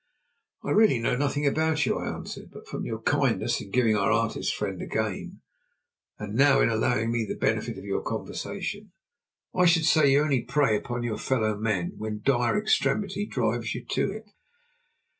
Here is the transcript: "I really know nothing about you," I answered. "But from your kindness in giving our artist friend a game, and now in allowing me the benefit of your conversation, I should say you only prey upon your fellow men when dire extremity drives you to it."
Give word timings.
"I 0.63 0.71
really 0.71 0.97
know 0.97 1.15
nothing 1.15 1.45
about 1.45 1.85
you," 1.85 1.99
I 1.99 2.07
answered. 2.11 2.49
"But 2.51 2.67
from 2.67 2.85
your 2.85 3.03
kindness 3.03 3.61
in 3.61 3.69
giving 3.69 3.95
our 3.95 4.11
artist 4.11 4.55
friend 4.55 4.81
a 4.81 4.87
game, 4.87 5.41
and 6.17 6.33
now 6.33 6.59
in 6.59 6.69
allowing 6.69 7.11
me 7.11 7.23
the 7.27 7.35
benefit 7.35 7.77
of 7.77 7.83
your 7.83 8.01
conversation, 8.01 8.93
I 9.53 9.67
should 9.67 9.85
say 9.85 10.11
you 10.11 10.23
only 10.23 10.41
prey 10.41 10.75
upon 10.75 11.03
your 11.03 11.19
fellow 11.19 11.55
men 11.55 11.93
when 11.99 12.23
dire 12.23 12.57
extremity 12.59 13.27
drives 13.27 13.75
you 13.75 13.85
to 13.91 14.11
it." 14.11 14.25